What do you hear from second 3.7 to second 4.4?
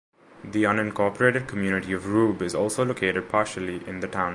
in the town.